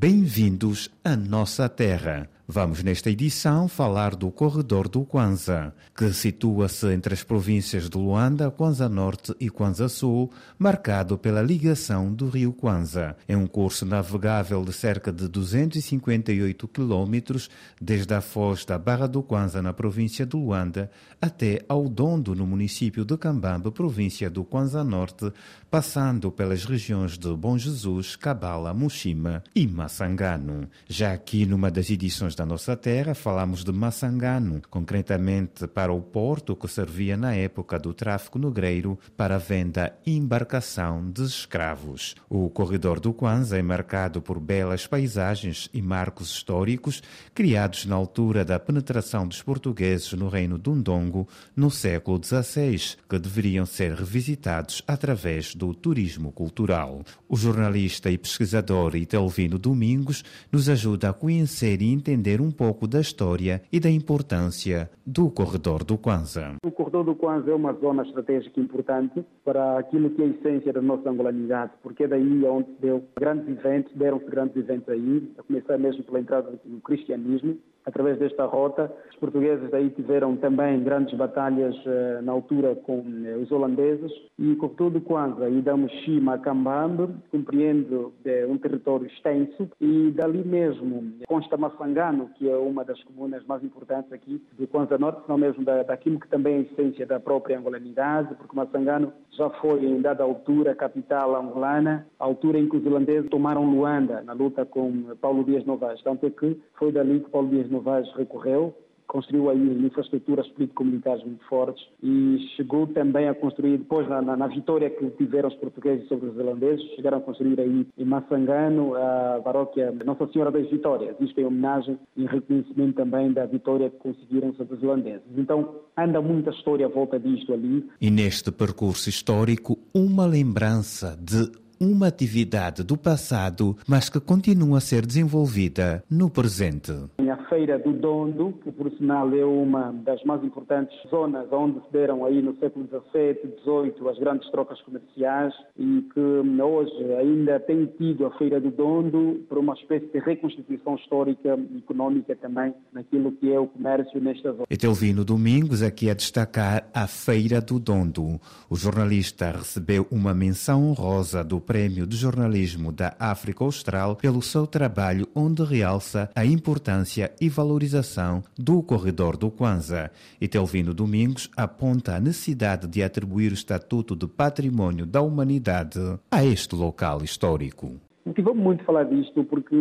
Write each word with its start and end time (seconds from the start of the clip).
Bem-vindos 0.00 0.88
à 1.02 1.16
nossa 1.16 1.68
terra. 1.68 2.30
Vamos 2.50 2.82
nesta 2.82 3.10
edição 3.10 3.68
falar 3.68 4.16
do 4.16 4.30
corredor 4.30 4.88
do 4.88 5.04
Kwanza, 5.04 5.74
que 5.94 6.10
situa-se 6.14 6.86
entre 6.94 7.12
as 7.12 7.22
províncias 7.22 7.90
de 7.90 7.98
Luanda, 7.98 8.50
Kwanza 8.50 8.88
Norte 8.88 9.34
e 9.38 9.50
Kwanza 9.50 9.86
Sul, 9.86 10.32
marcado 10.58 11.18
pela 11.18 11.42
ligação 11.42 12.10
do 12.10 12.26
rio 12.26 12.54
Kwanza. 12.54 13.14
É 13.28 13.36
um 13.36 13.46
curso 13.46 13.84
navegável 13.84 14.64
de 14.64 14.72
cerca 14.72 15.12
de 15.12 15.28
258 15.28 16.66
quilômetros 16.68 17.50
desde 17.78 18.14
a 18.14 18.22
foz 18.22 18.64
da 18.64 18.78
Barra 18.78 19.06
do 19.06 19.22
Kwanza 19.22 19.60
na 19.60 19.74
província 19.74 20.24
de 20.24 20.34
Luanda 20.34 20.90
até 21.20 21.62
ao 21.68 21.86
Dondo 21.86 22.34
no 22.34 22.46
município 22.46 23.04
de 23.04 23.18
Cambambe, 23.18 23.70
província 23.70 24.30
do 24.30 24.42
Kwanza 24.42 24.82
Norte, 24.82 25.30
passando 25.70 26.32
pelas 26.32 26.64
regiões 26.64 27.18
de 27.18 27.28
Bom 27.36 27.58
Jesus, 27.58 28.16
Cabala, 28.16 28.72
Mushima 28.72 29.44
e 29.54 29.66
Massangano. 29.66 30.66
Já 30.88 31.12
aqui 31.12 31.44
numa 31.44 31.70
das 31.70 31.90
edições 31.90 32.37
da 32.38 32.46
nossa 32.46 32.76
terra, 32.76 33.16
falamos 33.16 33.64
de 33.64 33.72
Massangano, 33.72 34.62
concretamente 34.70 35.66
para 35.66 35.92
o 35.92 36.00
porto 36.00 36.54
que 36.54 36.68
servia 36.68 37.16
na 37.16 37.34
época 37.34 37.80
do 37.80 37.92
tráfico 37.92 38.38
negreiro 38.38 38.96
para 39.16 39.34
a 39.34 39.38
venda 39.38 39.92
e 40.06 40.16
embarcação 40.16 41.10
de 41.10 41.24
escravos. 41.24 42.14
O 42.30 42.48
corredor 42.48 43.00
do 43.00 43.12
Kwanza 43.12 43.58
é 43.58 43.62
marcado 43.62 44.22
por 44.22 44.38
belas 44.38 44.86
paisagens 44.86 45.68
e 45.74 45.82
marcos 45.82 46.30
históricos 46.30 47.02
criados 47.34 47.84
na 47.86 47.96
altura 47.96 48.44
da 48.44 48.58
penetração 48.60 49.26
dos 49.26 49.42
portugueses 49.42 50.12
no 50.12 50.28
reino 50.28 50.56
do 50.56 50.76
Ndongo 50.76 51.26
no 51.56 51.72
século 51.72 52.20
XVI, 52.22 52.96
que 53.08 53.18
deveriam 53.18 53.66
ser 53.66 53.94
revisitados 53.94 54.80
através 54.86 55.56
do 55.56 55.74
turismo 55.74 56.30
cultural. 56.30 57.02
O 57.28 57.36
jornalista 57.36 58.12
e 58.12 58.16
pesquisador 58.16 58.94
Itelvino 58.94 59.58
Domingos 59.58 60.22
nos 60.52 60.68
ajuda 60.68 61.10
a 61.10 61.12
conhecer 61.12 61.82
e 61.82 61.92
entender 61.92 62.27
entender 62.28 62.40
um 62.40 62.50
pouco 62.50 62.86
da 62.86 63.00
história 63.00 63.62
e 63.72 63.80
da 63.80 63.88
importância 63.88 64.90
do 65.06 65.30
Corredor 65.30 65.84
do 65.84 65.96
Kwanza. 65.96 66.56
O 66.62 66.70
Corredor 66.70 67.04
do 67.04 67.14
Kwanza 67.14 67.50
é 67.50 67.54
uma 67.54 67.72
zona 67.74 68.02
estratégica 68.02 68.60
importante 68.60 69.24
para 69.44 69.78
aquilo 69.78 70.10
que 70.10 70.22
é 70.22 70.26
a 70.26 70.28
essência 70.28 70.72
da 70.72 70.82
nossa 70.82 71.08
angolanidade, 71.08 71.72
porque 71.82 72.04
é 72.04 72.08
daí 72.08 72.44
onde 72.44 72.68
deu 72.80 73.02
grandes 73.18 73.48
eventos, 73.48 73.92
deram-se 73.94 74.26
grandes 74.26 74.56
eventos 74.56 74.88
aí, 74.88 75.32
a 75.38 75.42
começar 75.42 75.78
mesmo 75.78 76.04
pela 76.04 76.20
entrada 76.20 76.60
do 76.64 76.80
cristianismo, 76.80 77.56
através 77.88 78.18
desta 78.18 78.44
rota. 78.44 78.92
Os 79.10 79.16
portugueses 79.16 79.72
aí 79.72 79.90
tiveram 79.90 80.36
também 80.36 80.82
grandes 80.82 81.16
batalhas 81.16 81.74
uh, 81.86 82.22
na 82.22 82.32
altura 82.32 82.76
com 82.76 82.98
uh, 82.98 83.42
os 83.42 83.50
holandeses 83.50 84.12
e 84.38 84.54
com 84.56 84.68
tudo 84.68 85.00
quanto 85.00 85.42
aí 85.42 85.60
damos 85.60 85.90
Shima 86.04 86.34
a 86.34 86.38
Cambambe, 86.38 87.14
compreende 87.30 87.94
uh, 87.94 88.12
um 88.48 88.58
território 88.58 89.06
extenso 89.06 89.68
e 89.80 90.12
dali 90.14 90.44
mesmo 90.44 91.12
consta 91.26 91.56
Massangano, 91.56 92.30
que 92.36 92.48
é 92.48 92.56
uma 92.56 92.84
das 92.84 93.02
comunas 93.04 93.44
mais 93.46 93.64
importantes 93.64 94.12
aqui 94.12 94.42
do 94.58 94.66
Kwanza 94.66 94.98
Norte, 94.98 95.22
não 95.28 95.38
mesmo 95.38 95.64
da, 95.64 95.82
daquilo 95.82 96.20
que 96.20 96.28
também 96.28 96.54
é 96.54 96.58
a 96.58 96.60
essência 96.60 97.06
da 97.06 97.18
própria 97.18 97.58
angolanidade, 97.58 98.34
porque 98.34 98.54
Massangano 98.54 99.12
já 99.30 99.48
foi 99.50 99.84
em 99.84 100.00
dada 100.00 100.24
altura 100.24 100.74
capital 100.74 101.36
angolana, 101.36 102.06
altura 102.18 102.58
em 102.58 102.68
que 102.68 102.76
os 102.76 102.86
holandeses 102.86 103.30
tomaram 103.30 103.64
Luanda 103.64 104.22
na 104.22 104.32
luta 104.32 104.64
com 104.66 105.14
Paulo 105.20 105.44
Dias 105.44 105.64
Novas. 105.64 106.02
Tanto 106.02 106.26
é 106.26 106.30
que 106.30 106.60
foi 106.78 106.92
dali 106.92 107.20
que 107.20 107.30
Paulo 107.30 107.48
Dias 107.48 107.70
Novaes 107.78 108.08
recorreu, 108.16 108.74
construiu 109.06 109.48
aí 109.48 109.86
infraestruturas 109.86 110.46
político-militares 110.48 111.24
muito 111.24 111.44
fortes 111.46 111.82
e 112.02 112.38
chegou 112.56 112.86
também 112.88 113.28
a 113.28 113.34
construir, 113.34 113.78
depois 113.78 114.06
na, 114.08 114.20
na, 114.20 114.36
na, 114.36 114.48
vitória 114.48 114.90
que 114.90 115.08
tiveram 115.12 115.48
os 115.48 115.54
portugueses 115.54 116.06
sobre 116.08 116.28
os 116.28 116.34
zelandeses, 116.34 116.84
chegaram 116.94 117.18
a 117.18 117.20
construir 117.20 117.58
aí 117.58 117.86
em 117.96 118.04
Massangano 118.04 118.94
a 118.94 119.40
paróquia 119.42 119.92
Nossa 120.04 120.26
Senhora 120.30 120.50
das 120.50 120.68
Vitórias, 120.68 121.16
isto 121.20 121.40
em 121.40 121.44
homenagem 121.46 121.98
e 122.16 122.26
reconhecimento 122.26 122.96
também 122.96 123.32
da 123.32 123.46
vitória 123.46 123.88
que 123.88 123.96
conseguiram 123.96 124.52
sobre 124.54 124.74
os 124.74 124.80
zelandeses. 124.80 125.22
Então 125.36 125.76
anda 125.96 126.20
muita 126.20 126.50
história 126.50 126.84
à 126.84 126.88
volta 126.88 127.18
disto 127.18 127.54
ali. 127.54 127.88
E 128.00 128.10
neste 128.10 128.52
percurso 128.52 129.08
histórico, 129.08 129.78
uma 129.94 130.26
lembrança 130.26 131.16
de 131.16 131.67
uma 131.80 132.06
atividade 132.08 132.82
do 132.82 132.96
passado, 132.96 133.76
mas 133.86 134.08
que 134.08 134.20
continua 134.20 134.78
a 134.78 134.80
ser 134.80 135.06
desenvolvida 135.06 136.02
no 136.10 136.30
presente. 136.30 136.92
A 137.18 137.36
Feira 137.48 137.78
do 137.78 137.92
Dondo, 137.92 138.54
que 138.62 138.70
por 138.70 138.90
sinal 138.92 139.32
é 139.34 139.44
uma 139.44 139.92
das 140.04 140.22
mais 140.24 140.42
importantes 140.44 140.96
zonas 141.10 141.46
onde 141.50 141.80
se 141.80 141.92
deram 141.92 142.24
aí 142.24 142.42
no 142.42 142.54
século 142.58 142.86
XVII, 142.86 143.54
XVIII 143.62 144.08
as 144.08 144.18
grandes 144.18 144.50
trocas 144.50 144.80
comerciais 144.82 145.54
e 145.78 146.02
que 146.12 146.20
hoje 146.20 147.14
ainda 147.18 147.58
tem 147.60 147.86
tido 147.98 148.26
a 148.26 148.30
Feira 148.38 148.60
do 148.60 148.70
Dondo 148.70 149.44
por 149.48 149.58
uma 149.58 149.74
espécie 149.74 150.06
de 150.06 150.18
reconstituição 150.18 150.96
histórica 150.96 151.58
e 151.70 151.78
económica 151.78 152.36
também 152.36 152.74
naquilo 152.92 153.32
que 153.32 153.52
é 153.52 153.58
o 153.58 153.66
comércio 153.66 154.20
nesta 154.20 154.52
zona. 154.52 154.66
Etelvino 154.70 155.24
Domingos 155.24 155.82
aqui 155.82 156.10
a 156.10 156.14
destacar 156.14 156.88
a 156.92 157.06
Feira 157.06 157.60
do 157.60 157.78
Dondo. 157.78 158.40
O 158.68 158.76
jornalista 158.76 159.50
recebeu 159.50 160.06
uma 160.10 160.34
menção 160.34 160.90
honrosa 160.90 161.42
do 161.42 161.60
Prémio 161.68 162.06
de 162.06 162.16
Jornalismo 162.16 162.90
da 162.90 163.14
África 163.20 163.62
Austral 163.62 164.16
pelo 164.16 164.40
seu 164.40 164.66
trabalho, 164.66 165.28
onde 165.34 165.62
realça 165.62 166.30
a 166.34 166.42
importância 166.42 167.30
e 167.38 167.50
valorização 167.50 168.42
do 168.58 168.82
corredor 168.82 169.36
do 169.36 169.50
Kwanza. 169.50 170.10
E 170.40 170.48
Telvino 170.48 170.94
Domingos 170.94 171.50
aponta 171.54 172.16
a 172.16 172.20
necessidade 172.20 172.88
de 172.88 173.02
atribuir 173.02 173.50
o 173.50 173.54
estatuto 173.54 174.16
de 174.16 174.26
patrimônio 174.26 175.04
da 175.04 175.20
humanidade 175.20 176.00
a 176.30 176.42
este 176.42 176.74
local 176.74 177.22
histórico. 177.22 178.00
Motivou-me 178.24 178.62
muito 178.62 178.82
falar 178.84 179.04
disto 179.04 179.44
porque 179.44 179.76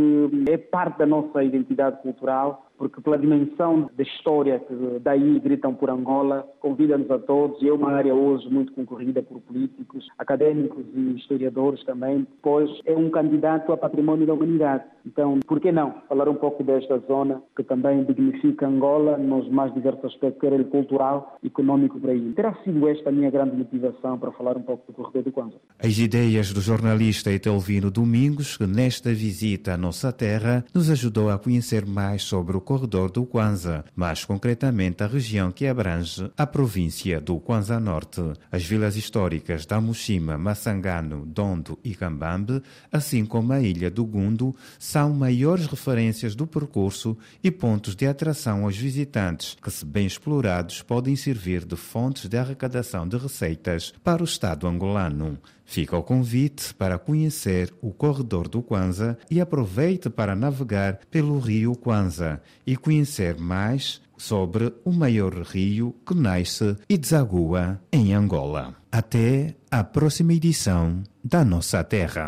é 0.50 0.58
parte 0.58 0.98
da 0.98 1.06
nossa 1.06 1.42
identidade 1.42 2.02
cultural 2.02 2.67
porque 2.78 3.02
pela 3.02 3.18
dimensão 3.18 3.90
da 3.96 4.04
história 4.04 4.60
que 4.60 5.00
daí 5.02 5.40
gritam 5.40 5.74
por 5.74 5.90
Angola, 5.90 6.48
convida-nos 6.60 7.10
a 7.10 7.20
todos, 7.20 7.62
e 7.62 7.68
é 7.68 7.74
uma 7.74 7.92
área 7.92 8.14
hoje 8.14 8.50
muito 8.50 8.74
concorrida 8.74 9.22
por 9.22 9.40
políticos, 9.42 10.08
académicos 10.18 10.86
e 10.94 11.18
historiadores 11.18 11.84
também, 11.84 12.28
pois 12.42 12.70
é 12.86 12.96
um 12.96 13.10
candidato 13.10 13.72
a 13.72 13.78
património 13.78 14.28
da 14.28 14.34
humanidade. 14.34 14.84
Então, 15.06 15.40
por 15.48 15.60
que 15.60 15.72
não 15.72 15.96
falar 16.10 16.28
um 16.28 16.36
pouco 16.36 16.64
desta 16.64 17.00
zona 17.08 17.42
que 17.56 17.64
também 17.64 18.04
dignifica 18.04 18.68
Angola 18.68 19.18
nos 19.18 19.50
mais 19.50 19.74
diversos 19.74 20.06
aspectos, 20.06 20.42
quer 20.42 20.54
ele 20.54 20.66
cultural, 20.66 21.38
econômico 21.44 22.00
por 22.00 22.10
aí. 22.10 22.34
Terá 22.34 22.54
sido 22.64 22.88
esta 22.88 23.10
a 23.10 23.12
minha 23.12 23.32
grande 23.32 23.56
motivação 23.56 24.18
para 24.20 24.32
falar 24.32 24.58
um 24.58 24.62
pouco 24.62 24.92
do 24.92 24.94
Corredor 24.94 25.24
do 25.24 25.32
Kwanza. 25.32 25.56
As 25.80 25.98
ideias 25.98 26.52
do 26.52 26.60
jornalista 26.60 27.32
Etelvino 27.32 27.90
Domingos, 27.90 28.58
que 28.58 28.68
nesta 28.68 29.10
visita 29.14 29.74
à 29.74 29.78
nossa 29.78 30.12
terra 30.12 30.66
nos 30.74 30.90
ajudou 30.90 31.30
a 31.30 31.40
conhecer 31.40 31.86
mais 31.86 32.24
sobre 32.24 32.58
o 32.58 32.62
corredor 32.68 33.10
do 33.10 33.26
Kwanza, 33.26 33.86
mais 33.96 34.26
concretamente 34.26 35.02
a 35.02 35.08
região 35.08 35.54
que 35.54 35.66
abrange 35.66 36.30
a 36.36 36.46
província 36.46 37.22
do 37.22 37.40
Kwanza 37.40 37.80
Norte. 37.80 38.22
As 38.52 38.66
vilas 38.66 38.98
históricas 38.98 39.66
da 39.66 39.80
Mushima, 39.80 40.38
Massangano, 40.38 41.26
Dondo 41.26 41.80
e 41.82 41.96
Cambambe, 41.96 42.62
assim 42.92 43.26
como 43.26 43.54
a 43.54 43.62
ilha 43.62 43.90
do 43.90 44.04
Gundo, 44.04 44.54
são 44.78 45.14
maiores 45.14 45.66
referências 45.66 46.36
do 46.36 46.46
percurso 46.46 47.18
e 47.42 47.50
pontos 47.50 47.96
de 47.96 48.06
atração 48.06 48.66
aos 48.66 48.76
visitantes, 48.76 49.56
que, 49.62 49.72
se 49.72 49.86
bem 49.86 50.06
explorados, 50.06 50.82
podem 50.82 51.16
servir 51.16 51.64
de 51.64 51.78
fontes 51.78 52.28
de 52.28 52.38
arrecadação 52.38 53.08
de 53.08 53.16
receitas 53.16 53.94
para 54.04 54.22
o 54.22 54.26
Estado 54.26 54.68
angolano. 54.68 55.40
Fica 55.70 55.98
o 55.98 56.02
convite 56.02 56.74
para 56.74 56.98
conhecer 56.98 57.74
o 57.82 57.92
corredor 57.92 58.48
do 58.48 58.64
Kwanza 58.64 59.18
e 59.30 59.42
aproveite 59.42 60.10
para 60.10 60.34
navegar 60.34 61.02
pelo 61.12 61.38
rio 61.40 61.76
Kwanza 61.76 62.42
e 62.66 62.78
conhecer 62.78 63.38
mais 63.38 64.02
sobre 64.18 64.74
o 64.86 64.92
maior 64.94 65.34
rio 65.42 65.94
que 66.06 66.16
nasce 66.16 66.78
e 66.88 66.98
desagua 66.98 67.82
em 67.92 68.14
Angola. 68.14 68.74
Até 68.90 69.56
a 69.70 69.84
próxima 69.84 70.34
edição 70.34 71.04
da 71.22 71.44
Nossa 71.44 71.84
Terra. 71.84 72.26